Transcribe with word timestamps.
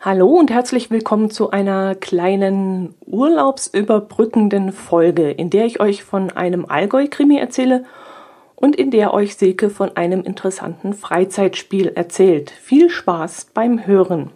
Hallo 0.00 0.28
und 0.28 0.50
herzlich 0.50 0.90
willkommen 0.90 1.30
zu 1.30 1.50
einer 1.50 1.94
kleinen 1.94 2.94
urlaubsüberbrückenden 3.06 4.72
Folge, 4.72 5.30
in 5.30 5.50
der 5.50 5.64
ich 5.66 5.80
euch 5.80 6.04
von 6.04 6.30
einem 6.30 6.66
Allgäu-Krimi 6.66 7.38
erzähle 7.38 7.84
und 8.54 8.76
in 8.76 8.90
der 8.90 9.14
euch 9.14 9.36
Silke 9.36 9.70
von 9.70 9.96
einem 9.96 10.22
interessanten 10.22 10.92
Freizeitspiel 10.92 11.88
erzählt. 11.88 12.50
Viel 12.50 12.90
Spaß 12.90 13.48
beim 13.54 13.86
Hören. 13.86 14.30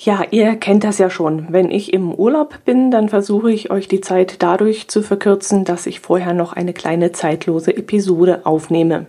Ja, 0.00 0.22
ihr 0.30 0.54
kennt 0.56 0.84
das 0.84 0.98
ja 0.98 1.10
schon. 1.10 1.46
Wenn 1.50 1.70
ich 1.70 1.92
im 1.92 2.14
Urlaub 2.14 2.60
bin, 2.64 2.90
dann 2.90 3.08
versuche 3.08 3.50
ich 3.50 3.70
euch 3.70 3.88
die 3.88 4.00
Zeit 4.00 4.42
dadurch 4.42 4.86
zu 4.88 5.02
verkürzen, 5.02 5.64
dass 5.64 5.86
ich 5.86 6.00
vorher 6.00 6.34
noch 6.34 6.52
eine 6.52 6.72
kleine 6.72 7.10
zeitlose 7.10 7.76
Episode 7.76 8.46
aufnehme 8.46 9.06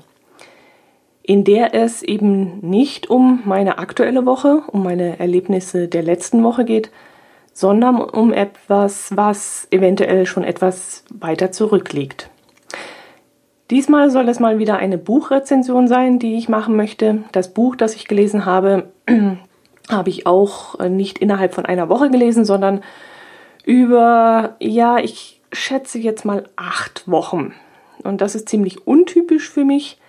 in 1.30 1.44
der 1.44 1.76
es 1.76 2.02
eben 2.02 2.58
nicht 2.68 3.12
um 3.12 3.44
meine 3.46 3.77
aktuelle 3.77 4.26
Woche, 4.26 4.63
um 4.66 4.82
meine 4.82 5.20
Erlebnisse 5.20 5.88
der 5.88 6.02
letzten 6.02 6.44
Woche 6.44 6.66
geht, 6.66 6.90
sondern 7.54 8.02
um 8.02 8.34
etwas, 8.34 9.16
was 9.16 9.68
eventuell 9.70 10.26
schon 10.26 10.44
etwas 10.44 11.04
weiter 11.13 11.52
zurückliegt. 11.52 12.32
Diesmal 13.70 14.10
soll 14.10 14.27
es 14.27 14.40
mal 14.40 14.58
wieder 14.58 14.77
eine 14.77 14.98
Buchrezension 14.98 15.88
sein, 15.88 16.18
die 16.18 16.35
ich 16.35 16.49
machen 16.49 16.76
möchte. 16.76 17.20
Das 17.32 17.54
Buch, 17.54 17.76
das 17.76 17.94
ich 17.94 18.08
gelesen 18.08 18.46
habe, 18.46 18.91
habe 19.89 20.09
ich 20.09 20.25
auch 20.25 20.79
nicht 20.88 21.20
innerhalb 21.20 21.53
von 21.53 21.66
einer 21.66 21.89
Woche 21.89 22.09
gelesen, 22.09 22.45
sondern 22.45 22.84
über, 23.66 24.55
ja, 24.59 24.98
ich 24.99 25.41
schätze 25.52 25.99
jetzt 25.99 26.25
mal 26.25 26.43
acht 26.55 27.09
Wochen. 27.09 27.53
Und 28.03 28.21
das 28.21 28.35
ist 28.35 28.48
ziemlich 28.48 28.87
untypisch 28.87 29.49
für 29.49 29.65
mich 29.65 29.99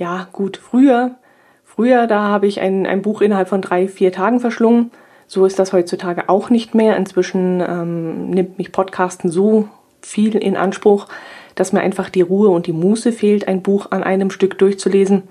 ja 0.00 0.26
gut, 0.32 0.56
früher, 0.56 1.16
früher, 1.62 2.06
da 2.06 2.22
habe 2.22 2.46
ich 2.46 2.60
ein, 2.60 2.86
ein 2.86 3.02
Buch 3.02 3.20
innerhalb 3.20 3.48
von 3.48 3.60
drei, 3.60 3.86
vier 3.86 4.12
Tagen 4.12 4.40
verschlungen. 4.40 4.90
So 5.26 5.44
ist 5.44 5.58
das 5.58 5.74
heutzutage 5.74 6.28
auch 6.30 6.48
nicht 6.48 6.74
mehr. 6.74 6.96
Inzwischen 6.96 7.60
ähm, 7.60 8.30
nimmt 8.30 8.56
mich 8.56 8.72
Podcasten 8.72 9.30
so 9.30 9.68
viel 10.00 10.36
in 10.36 10.56
Anspruch, 10.56 11.06
dass 11.54 11.74
mir 11.74 11.82
einfach 11.82 12.08
die 12.08 12.22
Ruhe 12.22 12.48
und 12.48 12.66
die 12.66 12.72
Muße 12.72 13.12
fehlt, 13.12 13.46
ein 13.46 13.60
Buch 13.60 13.88
an 13.90 14.02
einem 14.02 14.30
Stück 14.30 14.58
durchzulesen. 14.58 15.24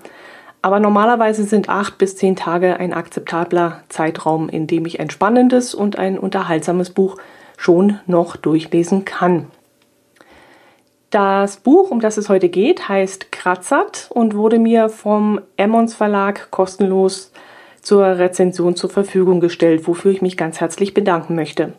Aber 0.62 0.78
normalerweise 0.78 1.44
sind 1.44 1.68
acht 1.68 1.96
bis 1.98 2.16
zehn 2.16 2.36
Tage 2.36 2.78
ein 2.78 2.92
akzeptabler 2.92 3.82
Zeitraum, 3.88 4.48
in 4.48 4.66
dem 4.66 4.84
ich 4.84 5.00
ein 5.00 5.10
spannendes 5.10 5.74
und 5.74 5.98
ein 5.98 6.18
unterhaltsames 6.18 6.90
Buch 6.90 7.16
schon 7.56 7.98
noch 8.06 8.36
durchlesen 8.36 9.04
kann. 9.04 9.46
Das 11.10 11.56
Buch, 11.56 11.90
um 11.90 12.00
das 12.00 12.18
es 12.18 12.28
heute 12.28 12.48
geht, 12.48 12.88
heißt 12.88 13.32
Kratzert 13.32 14.08
und 14.10 14.36
wurde 14.36 14.58
mir 14.58 14.88
vom 14.88 15.40
Emmons 15.56 15.94
Verlag 15.94 16.50
kostenlos 16.50 17.32
zur 17.82 18.04
Rezension 18.04 18.76
zur 18.76 18.90
Verfügung 18.90 19.40
gestellt, 19.40 19.88
wofür 19.88 20.12
ich 20.12 20.22
mich 20.22 20.36
ganz 20.36 20.60
herzlich 20.60 20.94
bedanken 20.94 21.34
möchte. 21.34 21.72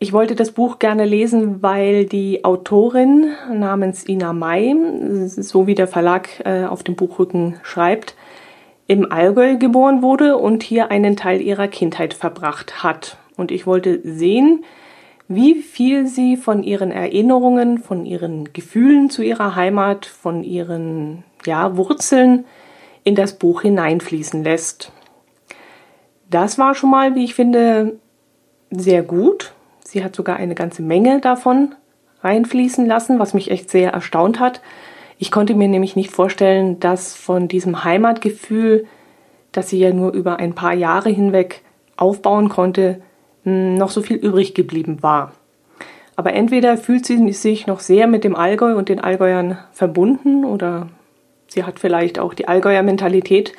Ich 0.00 0.12
wollte 0.12 0.36
das 0.36 0.52
Buch 0.52 0.78
gerne 0.78 1.04
lesen, 1.04 1.60
weil 1.60 2.04
die 2.04 2.44
Autorin 2.44 3.32
namens 3.52 4.08
Ina 4.08 4.32
May, 4.32 4.76
so 5.26 5.66
wie 5.66 5.74
der 5.74 5.88
Verlag 5.88 6.28
äh, 6.44 6.64
auf 6.64 6.84
dem 6.84 6.94
Buchrücken 6.94 7.56
schreibt, 7.64 8.14
im 8.86 9.10
Allgäu 9.10 9.56
geboren 9.56 10.00
wurde 10.00 10.36
und 10.36 10.62
hier 10.62 10.92
einen 10.92 11.16
Teil 11.16 11.40
ihrer 11.40 11.66
Kindheit 11.66 12.14
verbracht 12.14 12.84
hat. 12.84 13.16
Und 13.36 13.50
ich 13.50 13.66
wollte 13.66 14.00
sehen, 14.04 14.64
wie 15.26 15.56
viel 15.56 16.06
sie 16.06 16.36
von 16.36 16.62
ihren 16.62 16.92
Erinnerungen, 16.92 17.78
von 17.78 18.06
ihren 18.06 18.52
Gefühlen 18.52 19.10
zu 19.10 19.22
ihrer 19.22 19.56
Heimat, 19.56 20.06
von 20.06 20.44
ihren 20.44 21.24
ja, 21.44 21.76
Wurzeln 21.76 22.44
in 23.02 23.16
das 23.16 23.36
Buch 23.36 23.62
hineinfließen 23.62 24.44
lässt. 24.44 24.92
Das 26.30 26.56
war 26.56 26.76
schon 26.76 26.90
mal, 26.90 27.16
wie 27.16 27.24
ich 27.24 27.34
finde, 27.34 27.98
sehr 28.70 29.02
gut. 29.02 29.54
Sie 29.88 30.04
hat 30.04 30.14
sogar 30.14 30.36
eine 30.36 30.54
ganze 30.54 30.82
Menge 30.82 31.18
davon 31.18 31.74
reinfließen 32.20 32.84
lassen, 32.84 33.18
was 33.18 33.32
mich 33.32 33.50
echt 33.50 33.70
sehr 33.70 33.90
erstaunt 33.92 34.38
hat. 34.38 34.60
Ich 35.16 35.30
konnte 35.30 35.54
mir 35.54 35.66
nämlich 35.66 35.96
nicht 35.96 36.10
vorstellen, 36.10 36.78
dass 36.78 37.14
von 37.14 37.48
diesem 37.48 37.84
Heimatgefühl, 37.84 38.84
das 39.50 39.70
sie 39.70 39.78
ja 39.78 39.90
nur 39.94 40.12
über 40.12 40.40
ein 40.40 40.54
paar 40.54 40.74
Jahre 40.74 41.08
hinweg 41.08 41.62
aufbauen 41.96 42.50
konnte, 42.50 43.00
noch 43.44 43.88
so 43.88 44.02
viel 44.02 44.18
übrig 44.18 44.52
geblieben 44.52 45.02
war. 45.02 45.32
Aber 46.16 46.34
entweder 46.34 46.76
fühlt 46.76 47.06
sie 47.06 47.32
sich 47.32 47.66
noch 47.66 47.80
sehr 47.80 48.08
mit 48.08 48.24
dem 48.24 48.36
Allgäu 48.36 48.76
und 48.76 48.90
den 48.90 49.00
Allgäuern 49.00 49.56
verbunden 49.72 50.44
oder 50.44 50.88
sie 51.46 51.64
hat 51.64 51.78
vielleicht 51.78 52.18
auch 52.18 52.34
die 52.34 52.46
Allgäuer 52.46 52.82
Mentalität 52.82 53.54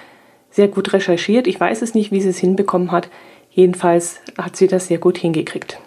sehr 0.51 0.68
gut 0.68 0.94
recherchiert. 0.94 1.47
Ich 1.47 1.59
weiß 1.59 1.81
es 1.81 1.95
nicht, 1.95 2.12
wie 2.12 2.22
sie 2.22 2.29
es 2.29 2.38
hinbekommen 2.38 2.91
hat. 2.91 3.09
Jedenfalls 3.50 4.22
hat 4.38 4.57
sie 4.57 4.68
das 4.68 4.89
sehr 4.89 5.00
gut 5.00 5.18
hingekriegt. 5.18 5.79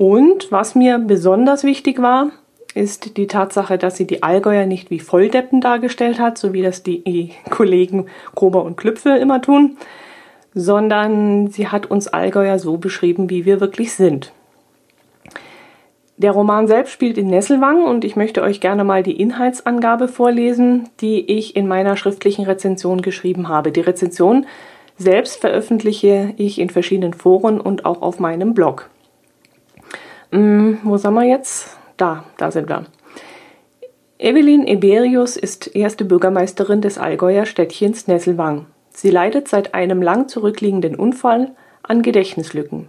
Und 0.00 0.50
was 0.50 0.74
mir 0.74 0.98
besonders 0.98 1.62
wichtig 1.62 2.00
war, 2.00 2.30
ist 2.74 3.18
die 3.18 3.26
Tatsache, 3.26 3.76
dass 3.76 3.98
sie 3.98 4.06
die 4.06 4.22
Allgäuer 4.22 4.64
nicht 4.64 4.90
wie 4.90 4.98
Volldeppen 4.98 5.60
dargestellt 5.60 6.18
hat, 6.18 6.38
so 6.38 6.54
wie 6.54 6.62
das 6.62 6.82
die 6.82 7.32
Kollegen 7.50 8.06
Grober 8.34 8.64
und 8.64 8.78
Klüpfel 8.78 9.18
immer 9.18 9.42
tun, 9.42 9.76
sondern 10.54 11.48
sie 11.48 11.68
hat 11.68 11.84
uns 11.84 12.08
Allgäuer 12.08 12.58
so 12.58 12.78
beschrieben, 12.78 13.28
wie 13.28 13.44
wir 13.44 13.60
wirklich 13.60 13.92
sind. 13.92 14.32
Der 16.16 16.32
Roman 16.32 16.66
selbst 16.66 16.92
spielt 16.92 17.18
in 17.18 17.26
Nesselwang 17.26 17.84
und 17.84 18.02
ich 18.02 18.16
möchte 18.16 18.40
euch 18.40 18.62
gerne 18.62 18.84
mal 18.84 19.02
die 19.02 19.20
Inhaltsangabe 19.20 20.08
vorlesen, 20.08 20.88
die 21.02 21.30
ich 21.30 21.56
in 21.56 21.68
meiner 21.68 21.98
schriftlichen 21.98 22.46
Rezension 22.46 23.02
geschrieben 23.02 23.48
habe. 23.48 23.70
Die 23.70 23.82
Rezension 23.82 24.46
selbst 24.96 25.42
veröffentliche 25.42 26.32
ich 26.38 26.58
in 26.58 26.70
verschiedenen 26.70 27.12
Foren 27.12 27.60
und 27.60 27.84
auch 27.84 28.00
auf 28.00 28.18
meinem 28.18 28.54
Blog. 28.54 28.89
Hm, 30.32 30.78
wo 30.84 30.96
sind 30.96 31.14
wir 31.14 31.24
jetzt? 31.24 31.76
Da, 31.96 32.24
da 32.36 32.50
sind 32.50 32.68
wir. 32.68 32.84
Evelyn 34.18 34.66
Eberius 34.66 35.36
ist 35.36 35.74
erste 35.74 36.04
Bürgermeisterin 36.04 36.80
des 36.80 36.98
Allgäuer 36.98 37.46
Städtchens 37.46 38.06
Nesselwang. 38.06 38.66
Sie 38.90 39.10
leidet 39.10 39.48
seit 39.48 39.74
einem 39.74 40.02
lang 40.02 40.28
zurückliegenden 40.28 40.94
Unfall 40.94 41.52
an 41.82 42.02
Gedächtnislücken. 42.02 42.88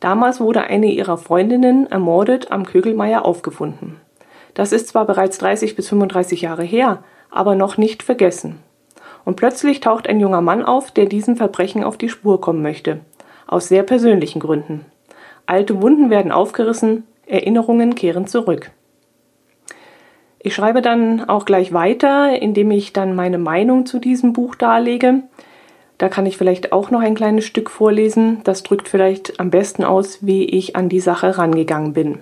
Damals 0.00 0.40
wurde 0.40 0.64
eine 0.64 0.92
ihrer 0.92 1.16
Freundinnen 1.16 1.90
ermordet 1.90 2.52
am 2.52 2.66
Kögelmeier 2.66 3.24
aufgefunden. 3.24 3.96
Das 4.54 4.72
ist 4.72 4.88
zwar 4.88 5.06
bereits 5.06 5.38
30 5.38 5.74
bis 5.74 5.88
35 5.88 6.42
Jahre 6.42 6.64
her, 6.64 7.02
aber 7.30 7.54
noch 7.54 7.78
nicht 7.78 8.02
vergessen. 8.02 8.58
Und 9.24 9.36
plötzlich 9.36 9.80
taucht 9.80 10.08
ein 10.08 10.20
junger 10.20 10.40
Mann 10.40 10.62
auf, 10.62 10.90
der 10.92 11.06
diesem 11.06 11.36
Verbrechen 11.36 11.82
auf 11.82 11.96
die 11.96 12.08
Spur 12.08 12.40
kommen 12.40 12.62
möchte. 12.62 13.00
Aus 13.46 13.68
sehr 13.68 13.82
persönlichen 13.82 14.40
Gründen. 14.40 14.84
Alte 15.46 15.80
Wunden 15.80 16.10
werden 16.10 16.32
aufgerissen, 16.32 17.04
Erinnerungen 17.26 17.94
kehren 17.94 18.26
zurück. 18.26 18.70
Ich 20.40 20.54
schreibe 20.54 20.82
dann 20.82 21.28
auch 21.28 21.44
gleich 21.44 21.72
weiter, 21.72 22.40
indem 22.40 22.70
ich 22.70 22.92
dann 22.92 23.16
meine 23.16 23.38
Meinung 23.38 23.86
zu 23.86 23.98
diesem 23.98 24.32
Buch 24.32 24.54
darlege. 24.54 25.22
Da 25.98 26.08
kann 26.08 26.26
ich 26.26 26.36
vielleicht 26.36 26.72
auch 26.72 26.90
noch 26.90 27.00
ein 27.00 27.14
kleines 27.14 27.44
Stück 27.44 27.70
vorlesen. 27.70 28.42
Das 28.44 28.62
drückt 28.62 28.88
vielleicht 28.88 29.40
am 29.40 29.50
besten 29.50 29.82
aus, 29.82 30.24
wie 30.24 30.44
ich 30.44 30.76
an 30.76 30.88
die 30.88 31.00
Sache 31.00 31.38
rangegangen 31.38 31.94
bin. 31.94 32.18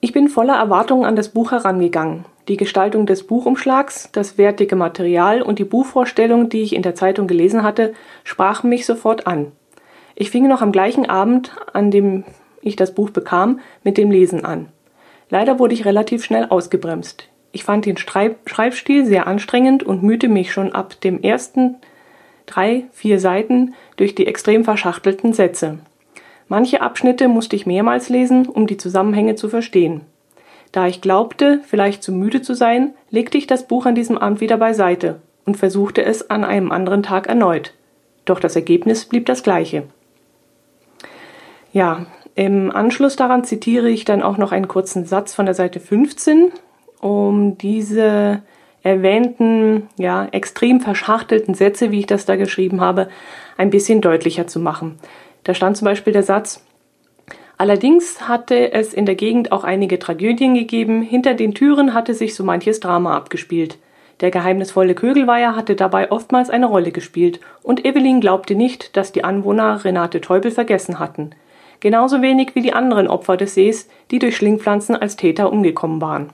Ich 0.00 0.12
bin 0.12 0.28
voller 0.28 0.54
Erwartungen 0.54 1.04
an 1.04 1.16
das 1.16 1.30
Buch 1.30 1.50
herangegangen. 1.50 2.24
Die 2.46 2.56
Gestaltung 2.56 3.04
des 3.04 3.26
Buchumschlags, 3.26 4.10
das 4.12 4.38
wertige 4.38 4.76
Material 4.76 5.42
und 5.42 5.58
die 5.58 5.64
Buchvorstellung, 5.64 6.48
die 6.48 6.62
ich 6.62 6.74
in 6.74 6.82
der 6.82 6.94
Zeitung 6.94 7.26
gelesen 7.26 7.62
hatte, 7.62 7.94
sprachen 8.22 8.70
mich 8.70 8.86
sofort 8.86 9.26
an. 9.26 9.52
Ich 10.20 10.32
fing 10.32 10.48
noch 10.48 10.62
am 10.62 10.72
gleichen 10.72 11.08
Abend, 11.08 11.52
an 11.72 11.92
dem 11.92 12.24
ich 12.60 12.74
das 12.74 12.92
Buch 12.92 13.10
bekam, 13.10 13.60
mit 13.84 13.96
dem 13.96 14.10
Lesen 14.10 14.44
an. 14.44 14.66
Leider 15.30 15.60
wurde 15.60 15.74
ich 15.74 15.84
relativ 15.84 16.24
schnell 16.24 16.46
ausgebremst. 16.46 17.28
Ich 17.52 17.62
fand 17.62 17.86
den 17.86 17.96
Schreibstil 17.96 19.06
sehr 19.06 19.28
anstrengend 19.28 19.84
und 19.84 20.02
mühte 20.02 20.28
mich 20.28 20.52
schon 20.52 20.72
ab 20.72 21.00
dem 21.02 21.22
ersten 21.22 21.76
drei, 22.46 22.86
vier 22.90 23.20
Seiten 23.20 23.74
durch 23.96 24.16
die 24.16 24.26
extrem 24.26 24.64
verschachtelten 24.64 25.34
Sätze. 25.34 25.78
Manche 26.48 26.80
Abschnitte 26.80 27.28
musste 27.28 27.54
ich 27.54 27.64
mehrmals 27.64 28.08
lesen, 28.08 28.48
um 28.48 28.66
die 28.66 28.76
Zusammenhänge 28.76 29.36
zu 29.36 29.48
verstehen. 29.48 30.00
Da 30.72 30.88
ich 30.88 31.00
glaubte, 31.00 31.60
vielleicht 31.64 32.02
zu 32.02 32.10
müde 32.10 32.42
zu 32.42 32.54
sein, 32.54 32.92
legte 33.10 33.38
ich 33.38 33.46
das 33.46 33.68
Buch 33.68 33.86
an 33.86 33.94
diesem 33.94 34.18
Abend 34.18 34.40
wieder 34.40 34.56
beiseite 34.56 35.20
und 35.46 35.56
versuchte 35.56 36.04
es 36.04 36.28
an 36.28 36.42
einem 36.42 36.72
anderen 36.72 37.04
Tag 37.04 37.28
erneut. 37.28 37.72
Doch 38.24 38.40
das 38.40 38.56
Ergebnis 38.56 39.04
blieb 39.04 39.24
das 39.26 39.44
gleiche. 39.44 39.84
Ja, 41.78 42.06
im 42.34 42.72
Anschluss 42.74 43.14
daran 43.14 43.44
zitiere 43.44 43.88
ich 43.88 44.04
dann 44.04 44.20
auch 44.20 44.36
noch 44.36 44.50
einen 44.50 44.66
kurzen 44.66 45.04
Satz 45.04 45.32
von 45.32 45.46
der 45.46 45.54
Seite 45.54 45.78
15, 45.78 46.50
um 47.00 47.56
diese 47.56 48.42
erwähnten, 48.82 49.88
ja, 49.96 50.26
extrem 50.32 50.80
verschachtelten 50.80 51.54
Sätze, 51.54 51.92
wie 51.92 52.00
ich 52.00 52.06
das 52.06 52.26
da 52.26 52.34
geschrieben 52.34 52.80
habe, 52.80 53.08
ein 53.56 53.70
bisschen 53.70 54.00
deutlicher 54.00 54.48
zu 54.48 54.58
machen. 54.58 54.98
Da 55.44 55.54
stand 55.54 55.76
zum 55.76 55.84
Beispiel 55.84 56.12
der 56.12 56.24
Satz, 56.24 56.66
Allerdings 57.58 58.26
hatte 58.26 58.72
es 58.72 58.92
in 58.92 59.06
der 59.06 59.14
Gegend 59.14 59.52
auch 59.52 59.62
einige 59.62 60.00
Tragödien 60.00 60.54
gegeben, 60.54 61.02
hinter 61.02 61.34
den 61.34 61.54
Türen 61.54 61.94
hatte 61.94 62.12
sich 62.12 62.34
so 62.34 62.42
manches 62.42 62.80
Drama 62.80 63.16
abgespielt. 63.16 63.78
Der 64.20 64.32
geheimnisvolle 64.32 64.96
Kögelweiher 64.96 65.54
hatte 65.54 65.76
dabei 65.76 66.10
oftmals 66.10 66.50
eine 66.50 66.66
Rolle 66.66 66.90
gespielt, 66.90 67.38
und 67.62 67.86
Evelyn 67.86 68.20
glaubte 68.20 68.56
nicht, 68.56 68.96
dass 68.96 69.12
die 69.12 69.22
Anwohner 69.22 69.84
Renate 69.84 70.20
Teubel 70.20 70.50
vergessen 70.50 70.98
hatten. 70.98 71.36
Genauso 71.80 72.22
wenig 72.22 72.54
wie 72.54 72.62
die 72.62 72.72
anderen 72.72 73.08
Opfer 73.08 73.36
des 73.36 73.54
Sees, 73.54 73.88
die 74.10 74.18
durch 74.18 74.36
Schlingpflanzen 74.36 74.96
als 74.96 75.16
Täter 75.16 75.52
umgekommen 75.52 76.00
waren. 76.00 76.30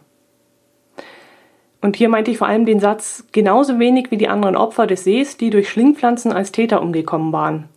Und 1.82 1.96
hier 1.96 2.08
meinte 2.08 2.30
ich 2.30 2.38
vor 2.38 2.46
allem 2.46 2.64
den 2.64 2.80
Satz, 2.80 3.24
genauso 3.32 3.78
wenig 3.78 4.10
wie 4.10 4.16
die 4.16 4.28
anderen 4.28 4.56
Opfer 4.56 4.86
des 4.86 5.04
Sees, 5.04 5.36
die 5.36 5.50
durch 5.50 5.68
Schlingpflanzen 5.68 6.32
als 6.32 6.50
Täter 6.50 6.80
umgekommen 6.80 7.30
waren. 7.30 7.68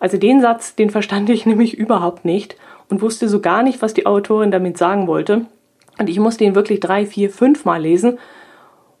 Also 0.00 0.16
den 0.16 0.40
Satz, 0.40 0.74
den 0.74 0.88
verstand 0.88 1.28
ich 1.28 1.44
nämlich 1.46 1.76
überhaupt 1.76 2.24
nicht 2.24 2.56
und 2.88 3.02
wusste 3.02 3.28
so 3.28 3.40
gar 3.40 3.62
nicht, 3.62 3.82
was 3.82 3.92
die 3.92 4.06
Autorin 4.06 4.50
damit 4.50 4.78
sagen 4.78 5.06
wollte. 5.06 5.46
Und 5.98 6.08
ich 6.08 6.18
musste 6.18 6.44
ihn 6.44 6.54
wirklich 6.54 6.80
drei, 6.80 7.04
vier, 7.04 7.28
fünf 7.28 7.66
Mal 7.66 7.82
lesen 7.82 8.18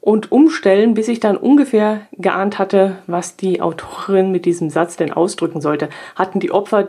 und 0.02 0.30
umstellen, 0.30 0.94
bis 0.94 1.08
ich 1.08 1.20
dann 1.20 1.36
ungefähr 1.38 2.02
geahnt 2.12 2.58
hatte, 2.58 2.98
was 3.06 3.36
die 3.36 3.62
Autorin 3.62 4.32
mit 4.32 4.44
diesem 4.44 4.68
Satz 4.68 4.96
denn 4.96 5.12
ausdrücken 5.12 5.60
sollte. 5.60 5.88
Hatten 6.14 6.40
die 6.40 6.50
Opfer 6.50 6.88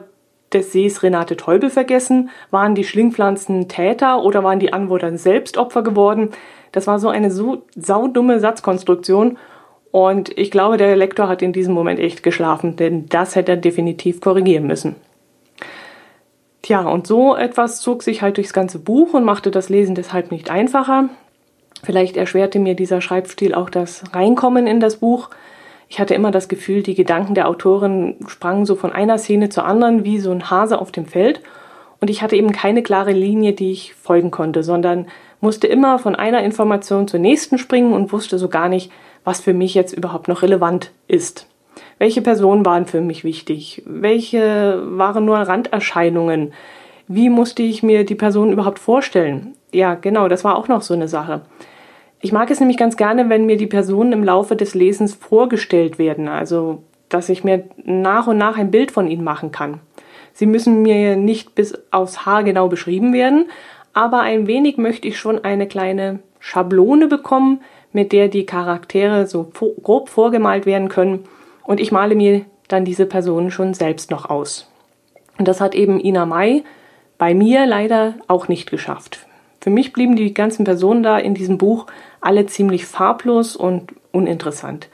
des 0.53 0.71
Sees 0.71 1.03
Renate 1.03 1.37
Teubel 1.37 1.69
vergessen? 1.69 2.29
Waren 2.51 2.75
die 2.75 2.83
Schlingpflanzen 2.83 3.67
Täter 3.67 4.23
oder 4.23 4.43
waren 4.43 4.59
die 4.59 4.73
Anwohner 4.73 5.17
selbst 5.17 5.57
Opfer 5.57 5.83
geworden? 5.83 6.31
Das 6.71 6.87
war 6.87 6.99
so 6.99 7.09
eine 7.09 7.31
so 7.31 7.63
saudumme 7.75 8.39
Satzkonstruktion. 8.39 9.37
Und 9.91 10.37
ich 10.37 10.49
glaube, 10.49 10.77
der 10.77 10.95
Lektor 10.95 11.27
hat 11.27 11.41
in 11.41 11.53
diesem 11.53 11.73
Moment 11.73 11.99
echt 11.99 12.23
geschlafen, 12.23 12.75
denn 12.75 13.07
das 13.09 13.35
hätte 13.35 13.51
er 13.51 13.57
definitiv 13.57 14.21
korrigieren 14.21 14.65
müssen. 14.65 14.95
Tja, 16.63 16.81
und 16.81 17.05
so 17.05 17.35
etwas 17.35 17.81
zog 17.81 18.03
sich 18.03 18.21
halt 18.21 18.37
durchs 18.37 18.53
ganze 18.53 18.79
Buch 18.79 19.13
und 19.13 19.23
machte 19.23 19.51
das 19.51 19.69
Lesen 19.69 19.95
deshalb 19.95 20.31
nicht 20.31 20.49
einfacher. 20.49 21.09
Vielleicht 21.83 22.15
erschwerte 22.15 22.57
mir 22.57 22.73
dieser 22.73 23.01
Schreibstil 23.01 23.53
auch 23.53 23.69
das 23.69 24.03
Reinkommen 24.13 24.65
in 24.65 24.79
das 24.79 24.97
Buch. 24.97 25.29
Ich 25.93 25.99
hatte 25.99 26.15
immer 26.15 26.31
das 26.31 26.47
Gefühl, 26.47 26.81
die 26.81 26.95
Gedanken 26.95 27.35
der 27.35 27.47
Autorin 27.47 28.15
sprangen 28.25 28.65
so 28.65 28.73
von 28.73 28.91
einer 28.91 29.19
Szene 29.19 29.49
zur 29.49 29.65
anderen 29.65 30.03
wie 30.03 30.17
so 30.17 30.31
ein 30.31 30.49
Hase 30.49 30.81
auf 30.81 30.91
dem 30.91 31.05
Feld. 31.05 31.41
Und 32.01 32.09
ich 32.09 32.23
hatte 32.23 32.35
eben 32.35 32.51
keine 32.51 32.81
klare 32.81 33.11
Linie, 33.11 33.53
die 33.53 33.71
ich 33.71 33.93
folgen 33.93 34.31
konnte, 34.31 34.63
sondern 34.63 35.05
musste 35.39 35.67
immer 35.67 35.99
von 35.99 36.15
einer 36.15 36.41
Information 36.41 37.07
zur 37.07 37.19
nächsten 37.19 37.59
springen 37.59 37.93
und 37.93 38.11
wusste 38.11 38.39
so 38.39 38.49
gar 38.49 38.69
nicht, 38.69 38.91
was 39.23 39.39
für 39.39 39.53
mich 39.53 39.75
jetzt 39.75 39.93
überhaupt 39.93 40.27
noch 40.27 40.41
relevant 40.41 40.89
ist. 41.07 41.47
Welche 41.99 42.23
Personen 42.23 42.65
waren 42.65 42.87
für 42.87 43.01
mich 43.01 43.23
wichtig? 43.23 43.83
Welche 43.85 44.81
waren 44.97 45.25
nur 45.25 45.37
Randerscheinungen? 45.37 46.53
Wie 47.07 47.29
musste 47.29 47.61
ich 47.61 47.83
mir 47.83 48.03
die 48.03 48.15
Person 48.15 48.51
überhaupt 48.51 48.79
vorstellen? 48.79 49.53
Ja, 49.71 49.93
genau, 49.93 50.27
das 50.27 50.43
war 50.43 50.57
auch 50.57 50.67
noch 50.67 50.81
so 50.81 50.95
eine 50.95 51.07
Sache. 51.07 51.41
Ich 52.23 52.31
mag 52.31 52.49
es 52.49 52.61
nämlich 52.61 52.77
ganz 52.77 52.95
gerne, 52.95 53.27
wenn 53.27 53.45
mir 53.45 53.57
die 53.57 53.67
Personen 53.67 54.13
im 54.13 54.23
Laufe 54.23 54.55
des 54.55 54.75
Lesens 54.75 55.13
vorgestellt 55.13 55.99
werden, 55.99 56.29
also 56.29 56.81
dass 57.09 57.27
ich 57.27 57.43
mir 57.43 57.65
nach 57.83 58.27
und 58.27 58.37
nach 58.37 58.57
ein 58.57 58.71
Bild 58.71 58.91
von 58.91 59.09
ihnen 59.09 59.25
machen 59.25 59.51
kann. 59.51 59.81
Sie 60.31 60.45
müssen 60.45 60.83
mir 60.83 61.17
nicht 61.17 61.53
bis 61.53 61.77
aufs 61.91 62.25
Haar 62.25 62.45
genau 62.45 62.69
beschrieben 62.69 63.11
werden, 63.11 63.49
aber 63.91 64.21
ein 64.21 64.47
wenig 64.47 64.77
möchte 64.77 65.05
ich 65.05 65.19
schon 65.19 65.43
eine 65.43 65.67
kleine 65.67 66.19
Schablone 66.39 67.07
bekommen, 67.07 67.59
mit 67.91 68.13
der 68.13 68.29
die 68.29 68.45
Charaktere 68.45 69.27
so 69.27 69.51
grob 69.83 70.07
vorgemalt 70.07 70.65
werden 70.65 70.87
können 70.87 71.25
und 71.65 71.81
ich 71.81 71.91
male 71.91 72.15
mir 72.15 72.45
dann 72.69 72.85
diese 72.85 73.05
Personen 73.05 73.51
schon 73.51 73.73
selbst 73.73 74.11
noch 74.11 74.29
aus. 74.29 74.71
Und 75.37 75.49
das 75.49 75.59
hat 75.59 75.75
eben 75.75 75.99
Ina 75.99 76.25
Mai 76.25 76.63
bei 77.17 77.33
mir 77.33 77.65
leider 77.65 78.13
auch 78.29 78.47
nicht 78.47 78.71
geschafft. 78.71 79.27
Für 79.63 79.69
mich 79.69 79.93
blieben 79.93 80.17
die 80.17 80.33
ganzen 80.33 80.65
Personen 80.65 81.03
da 81.03 81.17
in 81.17 81.35
diesem 81.35 81.57
Buch 81.57 81.85
alle 82.19 82.47
ziemlich 82.47 82.85
farblos 82.85 83.55
und 83.55 83.93
uninteressant. 84.11 84.89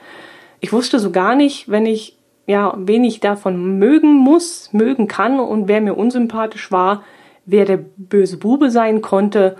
Ich 0.60 0.72
wusste 0.72 1.00
so 1.00 1.10
gar 1.10 1.34
nicht, 1.34 1.68
wenn 1.68 1.86
ich 1.86 2.16
ja, 2.46 2.74
wen 2.76 3.02
ich 3.02 3.18
davon 3.18 3.80
mögen 3.80 4.14
muss, 4.14 4.72
mögen 4.72 5.08
kann 5.08 5.40
und 5.40 5.66
wer 5.66 5.80
mir 5.80 5.94
unsympathisch 5.94 6.70
war, 6.70 7.02
wer 7.46 7.64
der 7.64 7.80
böse 7.96 8.36
Bube 8.36 8.70
sein 8.70 9.02
konnte 9.02 9.56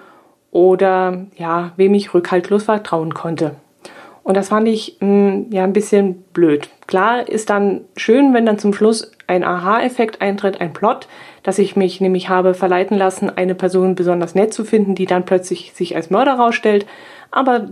oder 0.52 1.26
ja, 1.36 1.72
wem 1.74 1.94
ich 1.94 2.14
rückhaltlos 2.14 2.62
vertrauen 2.62 3.12
konnte. 3.12 3.56
Und 4.22 4.36
das 4.36 4.50
fand 4.50 4.68
ich 4.68 4.98
mh, 5.00 5.08
hm, 5.08 5.46
ja 5.50 5.64
ein 5.64 5.72
bisschen 5.72 6.22
blöd. 6.32 6.68
Klar 6.86 7.28
ist 7.28 7.50
dann 7.50 7.80
schön, 7.96 8.32
wenn 8.32 8.46
dann 8.46 8.60
zum 8.60 8.72
Schluss 8.72 9.10
ein 9.30 9.44
Aha-Effekt 9.44 10.20
eintritt, 10.20 10.60
ein 10.60 10.72
Plot, 10.72 11.06
dass 11.44 11.58
ich 11.58 11.76
mich 11.76 12.00
nämlich 12.00 12.28
habe 12.28 12.52
verleiten 12.52 12.98
lassen, 12.98 13.30
eine 13.30 13.54
Person 13.54 13.94
besonders 13.94 14.34
nett 14.34 14.52
zu 14.52 14.64
finden, 14.64 14.94
die 14.94 15.06
dann 15.06 15.24
plötzlich 15.24 15.72
sich 15.72 15.94
als 15.94 16.10
Mörder 16.10 16.34
rausstellt. 16.34 16.84
Aber 17.30 17.68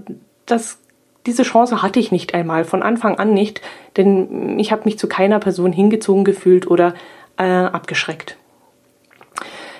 das, 0.46 0.78
diese 1.26 1.43
Chance 1.43 1.82
hatte 1.82 1.99
ich 1.99 2.12
nicht 2.12 2.32
einmal, 2.32 2.64
von 2.64 2.82
Anfang 2.82 3.19
an 3.19 3.34
nicht, 3.34 3.60
denn 3.96 4.58
ich 4.58 4.70
habe 4.70 4.82
mich 4.84 4.99
zu 4.99 5.08
keiner 5.08 5.40
Person 5.40 5.72
hingezogen 5.72 6.25
gefühlt 6.25 6.70
oder 6.70 6.94
äh, 7.37 7.44
abgeschreckt. 7.44 8.37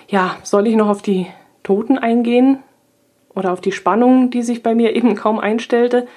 Ja, 0.09 0.37
soll 0.43 0.67
ich 0.67 0.75
noch 0.75 0.89
auf 0.89 1.03
die 1.03 1.27
Toten 1.63 1.97
eingehen? 1.97 2.59
Oder 3.35 3.53
auf 3.53 3.61
die 3.61 3.73
Spannung, 3.73 4.31
die 4.31 4.43
sich 4.43 4.65
bei 4.65 4.75
mir 4.75 4.97
eben 4.97 5.15
kaum 5.15 5.39
einstellte? 5.39 6.09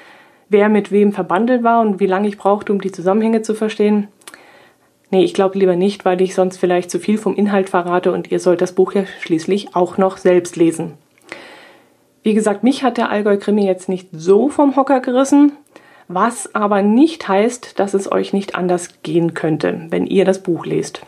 Wer 0.49 0.69
mit 0.69 0.91
wem 0.91 1.13
verbandelt 1.13 1.61
war 1.61 1.81
und 1.81 1.99
wie 1.99 2.07
lange 2.07 2.27
ich 2.27 2.37
brauchte, 2.37 2.73
um 2.73 2.81
die 2.81 2.91
Zusammenhänge 2.91 3.43
zu 3.43 3.53
verstehen? 3.53 4.07
Nee, 5.11 5.23
ich 5.23 5.33
glaube 5.33 5.59
lieber 5.59 5.75
nicht, 5.75 6.05
weil 6.05 6.21
ich 6.21 6.33
sonst 6.33 6.57
vielleicht 6.57 6.89
zu 6.89 6.97
viel 6.97 7.17
vom 7.17 7.35
Inhalt 7.35 7.69
verrate 7.69 8.13
und 8.13 8.31
ihr 8.31 8.39
sollt 8.39 8.61
das 8.61 8.71
Buch 8.71 8.93
ja 8.93 9.03
schließlich 9.19 9.75
auch 9.75 9.97
noch 9.97 10.15
selbst 10.17 10.55
lesen. 10.55 10.93
Wie 12.23 12.33
gesagt, 12.33 12.63
mich 12.63 12.83
hat 12.83 12.97
der 12.97 13.09
Allgäu-Krimi 13.09 13.65
jetzt 13.65 13.89
nicht 13.89 14.07
so 14.13 14.47
vom 14.47 14.75
Hocker 14.77 15.01
gerissen, 15.01 15.51
was 16.07 16.55
aber 16.55 16.81
nicht 16.81 17.27
heißt, 17.27 17.77
dass 17.79 17.93
es 17.93 18.09
euch 18.11 18.31
nicht 18.31 18.55
anders 18.55 19.01
gehen 19.03 19.33
könnte, 19.33 19.87
wenn 19.89 20.07
ihr 20.07 20.23
das 20.23 20.43
Buch 20.43 20.65
lest. 20.65 21.01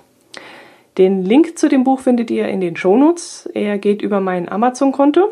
Den 0.97 1.23
Link 1.23 1.57
zu 1.57 1.69
dem 1.69 1.83
Buch 1.83 2.01
findet 2.01 2.29
ihr 2.29 2.47
in 2.49 2.61
den 2.61 2.75
Shownotes. 2.75 3.49
Er 3.53 3.77
geht 3.77 4.01
über 4.01 4.19
mein 4.19 4.49
Amazon-Konto. 4.49 5.29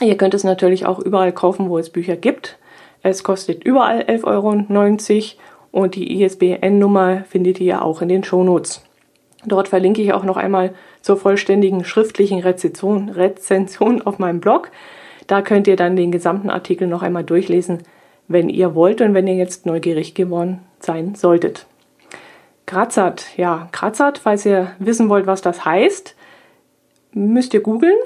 Ihr 0.00 0.16
könnt 0.16 0.34
es 0.34 0.44
natürlich 0.44 0.86
auch 0.86 0.98
überall 0.98 1.32
kaufen, 1.32 1.68
wo 1.68 1.78
es 1.78 1.90
Bücher 1.90 2.16
gibt. 2.16 2.58
Es 3.02 3.22
kostet 3.22 3.64
überall 3.64 4.02
11,90 4.02 4.24
Euro 4.24 4.52
und 5.70 5.94
die 5.94 6.22
ISBN-Nummer 6.22 7.24
findet 7.28 7.60
ihr 7.60 7.82
auch 7.82 8.02
in 8.02 8.08
den 8.08 8.24
Shownotes. 8.24 8.82
Dort 9.46 9.68
verlinke 9.68 10.02
ich 10.02 10.12
auch 10.12 10.24
noch 10.24 10.36
einmal 10.36 10.74
zur 11.00 11.16
vollständigen 11.16 11.84
schriftlichen 11.84 12.40
Rezension, 12.40 13.08
Rezension 13.08 14.02
auf 14.02 14.18
meinem 14.18 14.40
Blog. 14.40 14.70
Da 15.26 15.42
könnt 15.42 15.66
ihr 15.66 15.76
dann 15.76 15.96
den 15.96 16.10
gesamten 16.10 16.50
Artikel 16.50 16.88
noch 16.88 17.02
einmal 17.02 17.24
durchlesen, 17.24 17.82
wenn 18.26 18.48
ihr 18.48 18.74
wollt 18.74 19.00
und 19.00 19.14
wenn 19.14 19.26
ihr 19.26 19.36
jetzt 19.36 19.66
neugierig 19.66 20.14
geworden 20.14 20.60
sein 20.80 21.14
solltet. 21.14 21.66
Kratzert, 22.66 23.26
ja, 23.36 23.68
Kratzert, 23.72 24.18
falls 24.18 24.44
ihr 24.44 24.72
wissen 24.78 25.08
wollt, 25.08 25.26
was 25.26 25.40
das 25.40 25.64
heißt, 25.64 26.14
müsst 27.12 27.54
ihr 27.54 27.60
googeln. 27.60 27.96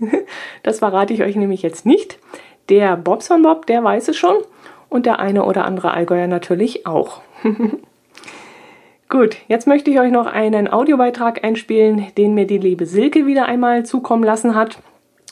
das 0.62 0.80
verrate 0.80 1.14
ich 1.14 1.22
euch 1.22 1.36
nämlich 1.36 1.62
jetzt 1.62 1.86
nicht. 1.86 2.18
Der 2.68 2.96
Bobson 2.96 3.42
Bob, 3.42 3.66
der 3.66 3.84
weiß 3.84 4.08
es 4.08 4.16
schon 4.16 4.36
und 4.94 5.06
der 5.06 5.18
eine 5.18 5.44
oder 5.44 5.64
andere 5.64 5.92
Allgäuer 5.92 6.28
natürlich 6.28 6.86
auch. 6.86 7.20
Gut, 9.08 9.38
jetzt 9.48 9.66
möchte 9.66 9.90
ich 9.90 9.98
euch 9.98 10.12
noch 10.12 10.26
einen 10.26 10.72
Audiobeitrag 10.72 11.42
einspielen, 11.42 12.06
den 12.16 12.32
mir 12.32 12.46
die 12.46 12.58
liebe 12.58 12.86
Silke 12.86 13.26
wieder 13.26 13.46
einmal 13.46 13.84
zukommen 13.84 14.22
lassen 14.22 14.54
hat. 14.54 14.78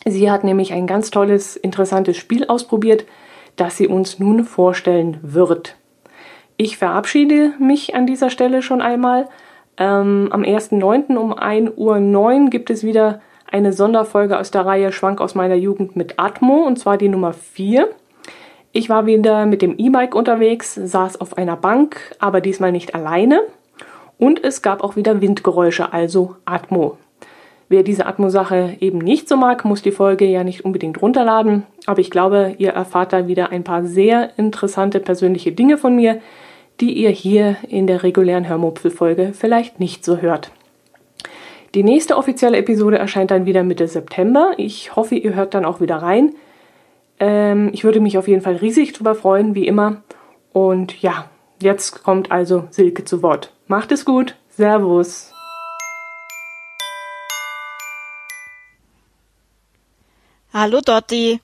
Sie 0.05 0.29
hat 0.33 0.43
nämlich 0.43 0.73
ein 0.73 0.89
ganz 0.89 1.13
tolles, 1.13 1.55
interessantes 1.55 2.17
Spiel 2.17 2.47
ausprobiert, 2.49 3.07
das 3.55 3.77
sie 3.77 3.87
uns 3.87 4.19
nun 4.19 4.43
vorstellen 4.43 5.19
wird. 5.23 5.77
Ich 6.57 6.77
verabschiede 6.77 7.53
mich 7.61 7.95
an 7.95 8.05
dieser 8.05 8.31
Stelle 8.31 8.63
schon 8.63 8.83
einmal. 8.83 9.29
Ähm, 9.77 10.27
am 10.33 10.43
1.9. 10.43 11.15
um 11.15 11.33
1.09 11.35 11.77
Uhr 11.77 12.51
gibt 12.51 12.69
es 12.69 12.83
wieder 12.83 13.21
eine 13.49 13.73
Sonderfolge 13.73 14.41
aus 14.41 14.51
der 14.51 14.67
Reihe 14.67 14.91
Schwank 14.91 15.21
aus 15.21 15.37
meiner 15.37 15.55
Jugend 15.55 15.95
mit 15.95 16.19
Atmo, 16.19 16.65
und 16.65 16.81
zwar 16.81 16.99
die 16.99 17.09
Nummer 17.09 17.33
4. 17.33 17.89
Ich 18.75 18.89
war 18.89 19.05
wieder 19.05 19.45
mit 19.45 19.61
dem 19.61 19.77
E-Bike 19.77 20.15
unterwegs, 20.15 20.75
saß 20.75 21.21
auf 21.21 21.37
einer 21.37 21.57
Bank, 21.57 22.17
aber 22.19 22.41
diesmal 22.41 22.73
nicht 22.73 22.95
alleine. 22.95 23.43
Und 24.19 24.43
es 24.43 24.63
gab 24.63 24.83
auch 24.83 24.97
wieder 24.97 25.21
Windgeräusche, 25.21 25.93
also 25.93 26.37
Atmo. 26.47 26.97
Wer 27.69 27.83
diese 27.83 28.07
Atmo-Sache 28.07 28.77
eben 28.81 28.99
nicht 28.99 29.29
so 29.29 29.37
mag, 29.37 29.67
muss 29.67 29.83
die 29.83 29.93
Folge 29.93 30.25
ja 30.25 30.43
nicht 30.43 30.65
unbedingt 30.65 31.03
runterladen. 31.03 31.65
Aber 31.87 32.01
ich 32.01 32.11
glaube, 32.11 32.55
ihr 32.57 32.71
erfahrt 32.71 33.13
da 33.13 33.27
wieder 33.27 33.51
ein 33.51 33.65
paar 33.65 33.85
sehr 33.85 34.31
interessante 34.39 35.01
persönliche 35.01 35.53
Dinge 35.53 35.77
von 35.77 35.95
mir, 35.95 36.21
die 36.81 36.93
ihr 36.93 37.11
hier 37.11 37.57
in 37.69 37.87
der 37.87 38.03
regulären 38.03 38.49
Hörmupfel-Folge 38.49 39.33
vielleicht 39.35 39.81
nicht 39.81 40.05
so 40.05 40.19
hört. 40.19 40.51
Die 41.75 41.83
nächste 41.83 42.17
offizielle 42.17 42.59
Episode 42.59 42.99
erscheint 42.99 43.31
dann 43.31 43.47
wieder 43.47 43.65
Mitte 43.65 43.87
September. 43.87 44.53
Ich 44.57 44.97
hoffe, 44.97 45.15
ihr 45.15 45.35
hört 45.35 45.55
dann 45.55 45.65
auch 45.65 45.81
wieder 45.81 45.97
rein. 45.97 46.35
Ähm, 47.23 47.71
ich 47.73 47.85
würde 47.85 48.01
mich 48.01 48.19
auf 48.19 48.27
jeden 48.27 48.43
Fall 48.43 48.57
riesig 48.57 48.95
drüber 48.95 49.15
freuen, 49.15 49.55
wie 49.55 49.69
immer. 49.69 50.03
Und 50.53 51.01
ja, 51.03 51.31
jetzt 51.61 52.03
kommt 52.03 52.33
also 52.33 52.67
Silke 52.71 53.05
zu 53.05 53.23
Wort. 53.23 53.53
Macht 53.69 53.93
es 53.93 54.05
gut. 54.05 54.35
Servus. 54.51 55.33
Hallo 60.53 60.81
Dotti. 60.81 61.41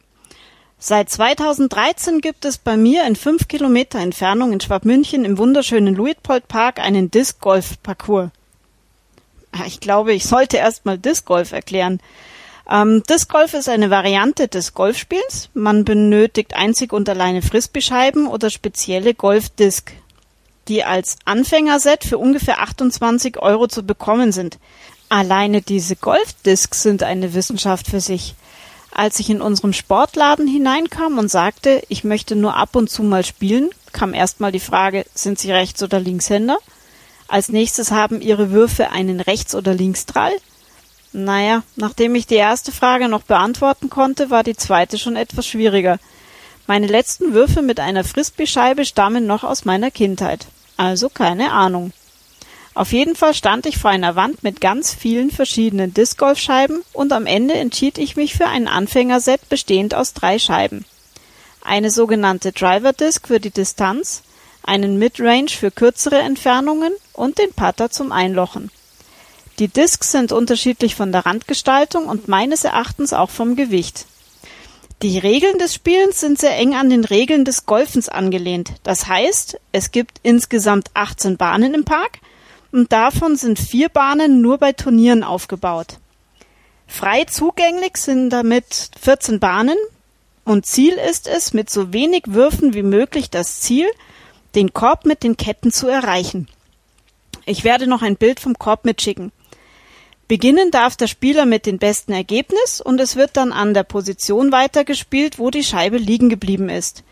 Seit 0.81 1.11
2013 1.11 2.23
gibt 2.23 2.45
es 2.45 2.59
bei 2.59 2.77
mir 2.77 3.07
in 3.07 3.15
fünf 3.15 3.47
Kilometer 3.47 4.01
Entfernung 4.01 4.53
in 4.53 4.61
Schwabmünchen 4.61 5.25
im 5.25 5.39
wunderschönen 5.39 5.95
Luitpoldpark 5.95 6.81
einen 6.81 7.13
Disc 7.13 7.41
Golf 7.41 7.81
Parcours. 7.85 8.31
Ah, 9.53 9.65
ich 9.65 9.79
glaube, 9.79 10.13
ich 10.13 10.25
sollte 10.25 10.57
erst 10.57 10.87
mal 10.87 10.99
Disc 10.99 11.25
Golf 11.25 11.53
erklären. 11.53 12.01
Ähm, 12.71 13.03
Disc 13.09 13.31
Golf 13.31 13.55
ist 13.55 13.69
eine 13.69 13.91
Variante 13.91 14.49
des 14.49 14.75
Golfspiels. 14.75 15.49
Man 15.55 15.85
benötigt 15.85 16.55
einzig 16.55 16.93
und 16.93 17.09
alleine 17.09 17.41
Frisbee-Scheiben 17.41 18.27
oder 18.27 18.51
spezielle 18.51 19.15
Golfdisc, 19.15 19.93
die 20.69 20.85
als 20.85 21.17
Anfängerset 21.25 22.05
für 22.05 22.19
ungefähr 22.19 22.61
28 22.61 23.39
Euro 23.39 23.69
zu 23.69 23.85
bekommen 23.85 24.33
sind. 24.33 24.59
Alleine 25.09 25.63
diese 25.63 25.97
Golfdiscs 25.97 26.83
sind 26.83 27.03
eine 27.03 27.33
Wissenschaft 27.33 27.87
für 27.87 28.01
sich. 28.01 28.35
Als 28.91 29.19
ich 29.21 29.31
in 29.31 29.41
unserem 29.41 29.73
Sportladen 29.73 30.47
hineinkam 30.47 31.19
und 31.19 31.31
sagte, 31.31 31.83
ich 31.89 32.05
möchte 32.05 32.37
nur 32.37 32.57
ab 32.57 32.77
und 32.77 32.91
zu 32.91 33.03
mal 33.03 33.25
spielen, 33.25 33.71
kam 33.93 34.13
erstmal 34.13 34.53
die 34.53 34.61
Frage, 34.61 35.07
sind 35.15 35.39
Sie 35.39 35.53
Rechts- 35.53 35.83
oder 35.83 36.01
Linkshänder? 36.01 36.59
Als 37.29 37.49
nächstes 37.49 37.91
haben 37.91 38.21
Ihre 38.21 38.51
Würfe 38.51 38.91
einen 38.91 39.21
Rechts- 39.21 39.55
oder 39.55 39.73
Linksdrall? 39.73 40.33
Naja, 41.13 41.63
nachdem 41.77 42.15
ich 42.15 42.27
die 42.27 42.35
erste 42.35 42.71
Frage 42.71 43.09
noch 43.09 43.23
beantworten 43.23 43.89
konnte, 43.89 44.31
war 44.31 44.43
die 44.43 44.57
zweite 44.57 44.99
schon 44.99 45.17
etwas 45.17 45.47
schwieriger. 45.47 45.99
Meine 46.67 46.87
letzten 46.87 47.33
Würfe 47.33 47.63
mit 47.63 47.81
einer 47.81 48.05
Frisbee-Scheibe 48.05 48.85
stammen 48.85 49.27
noch 49.27 49.43
aus 49.43 49.65
meiner 49.65 49.91
Kindheit. 49.91 50.47
Also 50.77 51.09
keine 51.09 51.53
Ahnung. 51.53 51.93
Auf 52.75 52.93
jeden 52.93 53.17
Fall 53.17 53.35
stand 53.35 53.67
ich 53.67 53.79
vor 53.79 53.91
einer 53.91 54.15
Wand 54.15 54.45
mit 54.45 54.61
ganz 54.61 54.95
vielen 54.95 55.31
verschiedenen 55.31 55.95
Discgolfscheiben 55.95 56.83
und 56.93 57.13
am 57.13 57.27
Ende 57.27 57.55
entschied 57.55 57.99
ich 57.99 58.15
mich 58.15 58.35
für 58.35 58.47
ein 58.47 58.69
Anfängerset 58.69 59.49
bestehend 59.49 59.95
aus 59.95 60.13
drei 60.13 60.39
Scheiben. 60.39 60.85
Eine 61.63 61.91
sogenannte 61.91 62.53
Driver 62.53 62.93
Disc 62.93 63.27
für 63.27 63.41
die 63.41 63.51
Distanz, 63.51 64.23
einen 64.63 64.99
Midrange 64.99 65.49
für 65.49 65.71
kürzere 65.71 66.19
Entfernungen 66.19 66.93
und 67.15 67.39
den 67.39 67.53
Putter 67.53 67.91
zum 67.91 68.13
Einlochen. 68.13 68.71
Die 69.59 69.69
Discs 69.69 70.13
sind 70.13 70.31
unterschiedlich 70.31 70.95
von 70.95 71.11
der 71.11 71.27
Randgestaltung 71.27 72.07
und 72.07 72.29
meines 72.29 72.63
Erachtens 72.63 73.13
auch 73.13 73.31
vom 73.31 73.57
Gewicht. 73.57 74.07
Die 75.03 75.19
Regeln 75.19 75.59
des 75.59 75.75
Spielens 75.75 76.21
sind 76.21 76.39
sehr 76.39 76.57
eng 76.57 76.75
an 76.75 76.91
den 76.91 77.05
Regeln 77.05 77.45
des 77.45 77.67
Golfens 77.67 78.09
angelehnt. 78.09 78.73
Das 78.85 79.09
heißt, 79.09 79.59
es 79.73 79.91
gibt 79.91 80.21
insgesamt 80.23 80.91
18 80.95 81.37
Bahnen 81.37 81.75
im 81.75 81.85
Park, 81.85 82.19
und 82.71 82.93
davon 82.93 83.37
sind 83.37 83.59
vier 83.59 83.89
Bahnen 83.89 84.43
nur 84.43 84.59
bei 84.59 84.73
Turnieren 84.73 85.25
aufgebaut. 85.25 85.99
Frei 86.87 87.25
zugänglich 87.25 87.97
sind 87.97 88.31
damit 88.31 88.91
14 89.01 89.41
Bahnen 89.41 89.77
und 90.45 90.67
Ziel 90.67 90.95
ist 90.95 91.27
es, 91.27 91.53
mit 91.53 91.71
so 91.71 91.93
wenig 91.93 92.25
Würfen 92.27 92.75
wie 92.75 92.83
möglich 92.83 93.31
das 93.31 93.61
Ziel, 93.61 93.87
den 94.55 94.73
Korb 94.73 95.05
mit 95.05 95.23
den 95.23 95.37
Ketten 95.37 95.73
zu 95.73 95.89
erreichen. 95.89 96.49
Ich 97.45 97.65
werde 97.65 97.87
noch 97.87 98.03
ein 98.03 98.17
Bild 98.17 98.41
vom 98.41 98.59
Korb 98.59 98.85
mitschicken. 98.85 99.33
Beginnen 100.29 100.71
darf 100.71 100.95
der 100.95 101.07
Spieler 101.07 101.47
mit 101.47 101.65
dem 101.65 101.79
besten 101.79 102.13
Ergebnis 102.13 102.83
und 102.83 103.01
es 103.01 103.17
wird 103.17 103.39
dann 103.39 103.51
an 103.51 103.73
der 103.73 103.83
Position 103.83 104.53
weitergespielt, 104.53 105.39
wo 105.39 105.51
die 105.51 105.65
Scheibe 105.65 105.97
liegen 105.97 106.29
geblieben 106.29 106.69
ist. 106.69 107.03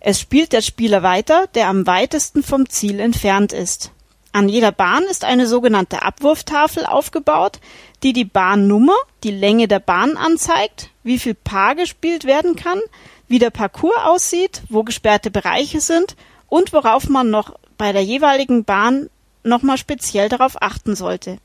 Es 0.00 0.20
spielt 0.20 0.52
der 0.52 0.60
Spieler 0.60 1.02
weiter, 1.02 1.46
der 1.54 1.68
am 1.68 1.86
weitesten 1.86 2.42
vom 2.42 2.68
Ziel 2.68 3.00
entfernt 3.00 3.54
ist. 3.54 3.90
An 4.32 4.50
jeder 4.50 4.70
Bahn 4.70 5.02
ist 5.04 5.24
eine 5.24 5.46
sogenannte 5.46 6.02
Abwurftafel 6.02 6.84
aufgebaut, 6.84 7.58
die 8.02 8.12
die 8.12 8.26
Bahnnummer, 8.26 8.96
die 9.24 9.30
Länge 9.30 9.66
der 9.66 9.80
Bahn 9.80 10.18
anzeigt, 10.18 10.90
wie 11.02 11.18
viel 11.18 11.34
Paar 11.34 11.74
gespielt 11.74 12.24
werden 12.24 12.54
kann, 12.54 12.80
wie 13.28 13.38
der 13.38 13.50
Parcours 13.50 13.96
aussieht, 14.04 14.62
wo 14.68 14.82
gesperrte 14.82 15.30
Bereiche 15.30 15.80
sind 15.80 16.16
und 16.48 16.74
worauf 16.74 17.08
man 17.08 17.30
noch 17.30 17.58
bei 17.78 17.92
der 17.92 18.04
jeweiligen 18.04 18.64
Bahn 18.64 19.08
nochmal 19.42 19.78
speziell 19.78 20.28
darauf 20.28 20.60
achten 20.60 20.94
sollte. 20.94 21.38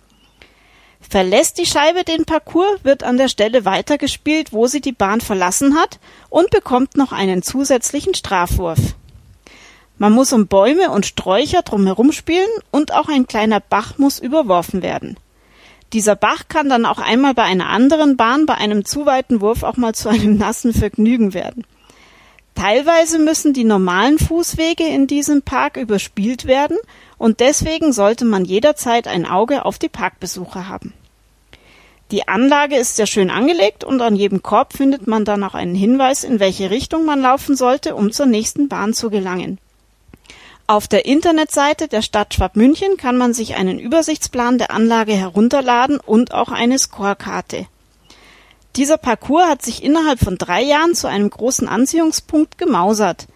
Verlässt 1.08 1.60
die 1.60 1.66
Scheibe 1.66 2.04
den 2.04 2.26
Parcours, 2.26 2.84
wird 2.84 3.04
an 3.04 3.18
der 3.18 3.28
Stelle 3.28 3.66
weitergespielt, 3.66 4.52
wo 4.52 4.68
sie 4.68 4.82
die 4.82 4.92
Bahn 4.92 5.22
verlassen 5.22 5.76
hat 5.76 6.00
und 6.30 6.50
bekommt 6.50 6.98
noch 6.98 7.12
einen 7.12 7.44
zusätzlichen 7.44 8.16
Strafwurf. 8.16 8.80
Man 9.98 10.14
muss 10.14 10.34
um 10.34 10.48
Bäume 10.48 10.90
und 10.90 11.06
Sträucher 11.06 11.62
drumherum 11.62 12.12
spielen 12.12 12.50
und 12.72 12.94
auch 12.94 13.10
ein 13.10 13.28
kleiner 13.28 13.60
Bach 13.60 13.98
muss 14.00 14.20
überworfen 14.20 14.82
werden. 14.82 15.18
Dieser 15.94 16.16
Bach 16.16 16.48
kann 16.48 16.70
dann 16.70 16.86
auch 16.86 16.98
einmal 16.98 17.36
bei 17.36 17.44
einer 17.44 17.70
anderen 17.70 18.18
Bahn 18.18 18.48
bei 18.48 18.56
einem 18.56 18.84
zu 18.84 19.06
weiten 19.06 19.42
Wurf 19.42 19.62
auch 19.62 19.78
mal 19.78 19.94
zu 19.94 20.10
einem 20.10 20.38
nassen 20.38 20.74
Vergnügen 20.74 21.36
werden. 21.36 21.66
Teilweise 22.56 23.20
müssen 23.20 23.54
die 23.54 23.64
normalen 23.64 24.18
Fußwege 24.20 24.84
in 24.84 25.08
diesem 25.08 25.42
Park 25.44 25.78
überspielt 25.78 26.46
werden 26.46 26.78
und 27.24 27.40
deswegen 27.40 27.94
sollte 27.94 28.26
man 28.26 28.44
jederzeit 28.44 29.08
ein 29.08 29.26
Auge 29.26 29.64
auf 29.64 29.80
die 29.80 29.88
Parkbesucher 29.88 30.68
haben. 30.68 30.92
Die 32.12 32.28
Anlage 32.28 32.76
ist 32.76 32.98
sehr 32.98 33.08
schön 33.08 33.30
angelegt 33.30 33.86
und 33.86 34.02
an 34.02 34.18
jedem 34.18 34.44
Korb 34.44 34.74
findet 34.74 35.08
man 35.08 35.24
dann 35.24 35.42
auch 35.46 35.54
einen 35.54 35.74
Hinweis, 35.74 36.26
in 36.26 36.42
welche 36.42 36.70
Richtung 36.70 37.06
man 37.06 37.22
laufen 37.22 37.56
sollte, 37.56 37.96
um 37.96 38.12
zur 38.12 38.26
nächsten 38.26 38.68
Bahn 38.68 38.94
zu 38.94 39.10
gelangen. 39.10 39.58
Auf 40.68 40.90
der 40.90 41.06
Internetseite 41.06 41.88
der 41.88 42.02
Stadt 42.02 42.34
Schwabmünchen 42.34 42.98
kann 42.98 43.16
man 43.16 43.34
sich 43.34 43.56
einen 43.56 43.80
Übersichtsplan 43.80 44.58
der 44.58 44.72
Anlage 44.72 45.14
herunterladen 45.14 46.02
und 46.02 46.34
auch 46.34 46.50
eine 46.50 46.78
Scorekarte. 46.78 47.68
Dieser 48.76 48.98
Parcours 48.98 49.48
hat 49.48 49.62
sich 49.62 49.82
innerhalb 49.82 50.20
von 50.20 50.38
drei 50.38 50.62
Jahren 50.62 50.94
zu 50.94 51.08
einem 51.08 51.30
großen 51.30 51.70
Anziehungspunkt 51.70 52.58
gemausert. 52.58 53.28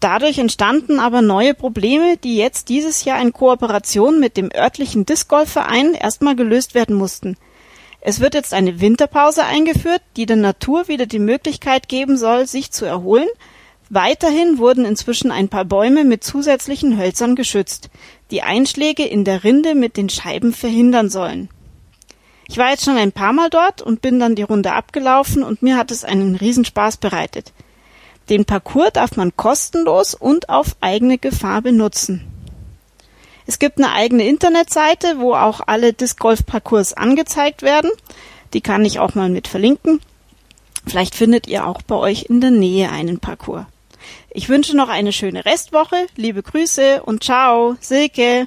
Dadurch 0.00 0.38
entstanden 0.38 1.00
aber 1.00 1.22
neue 1.22 1.54
Probleme, 1.54 2.16
die 2.18 2.36
jetzt 2.36 2.68
dieses 2.68 3.04
Jahr 3.04 3.20
in 3.22 3.32
Kooperation 3.32 4.20
mit 4.20 4.36
dem 4.36 4.50
örtlichen 4.54 5.06
Discgolfverein 5.06 5.94
erstmal 5.94 6.36
gelöst 6.36 6.74
werden 6.74 6.96
mussten. 6.96 7.36
Es 8.00 8.20
wird 8.20 8.34
jetzt 8.34 8.52
eine 8.52 8.80
Winterpause 8.80 9.44
eingeführt, 9.44 10.02
die 10.16 10.26
der 10.26 10.36
Natur 10.36 10.88
wieder 10.88 11.06
die 11.06 11.18
Möglichkeit 11.18 11.88
geben 11.88 12.18
soll, 12.18 12.46
sich 12.46 12.70
zu 12.70 12.84
erholen– 12.84 13.28
Weiterhin 13.90 14.58
wurden 14.58 14.84
inzwischen 14.84 15.30
ein 15.30 15.48
paar 15.48 15.64
Bäume 15.64 16.04
mit 16.04 16.24
zusätzlichen 16.24 16.98
Hölzern 16.98 17.36
geschützt, 17.36 17.90
die 18.30 18.42
Einschläge 18.42 19.04
in 19.04 19.24
der 19.24 19.44
Rinde 19.44 19.74
mit 19.74 19.96
den 19.96 20.08
Scheiben 20.08 20.52
verhindern 20.52 21.10
sollen. 21.10 21.48
Ich 22.48 22.58
war 22.58 22.70
jetzt 22.70 22.84
schon 22.84 22.96
ein 22.96 23.12
paar 23.12 23.32
Mal 23.32 23.50
dort 23.50 23.82
und 23.82 24.02
bin 24.02 24.18
dann 24.18 24.34
die 24.34 24.42
Runde 24.42 24.72
abgelaufen 24.72 25.42
und 25.42 25.62
mir 25.62 25.76
hat 25.76 25.90
es 25.90 26.04
einen 26.04 26.34
Riesenspaß 26.34 26.96
bereitet. 26.96 27.52
Den 28.28 28.44
Parcours 28.44 28.92
darf 28.94 29.16
man 29.16 29.36
kostenlos 29.36 30.14
und 30.14 30.48
auf 30.48 30.76
eigene 30.80 31.18
Gefahr 31.18 31.62
benutzen. 31.62 32.26
Es 33.46 33.58
gibt 33.58 33.78
eine 33.78 33.92
eigene 33.92 34.26
Internetseite, 34.26 35.18
wo 35.18 35.34
auch 35.34 35.60
alle 35.66 35.92
Disc 35.92 36.18
Golf 36.18 36.46
Parcours 36.46 36.94
angezeigt 36.94 37.62
werden. 37.62 37.90
Die 38.54 38.62
kann 38.62 38.84
ich 38.84 38.98
auch 38.98 39.14
mal 39.14 39.28
mit 39.28 39.48
verlinken. 39.48 40.00
Vielleicht 40.86 41.14
findet 41.14 41.46
ihr 41.46 41.66
auch 41.66 41.82
bei 41.82 41.96
euch 41.96 42.26
in 42.28 42.40
der 42.40 42.50
Nähe 42.50 42.90
einen 42.90 43.18
Parcours. 43.18 43.66
Ich 44.30 44.48
wünsche 44.48 44.76
noch 44.76 44.88
eine 44.88 45.12
schöne 45.12 45.44
Restwoche, 45.44 46.06
liebe 46.16 46.42
Grüße 46.42 47.02
und 47.02 47.22
ciao, 47.22 47.76
Silke. 47.80 48.46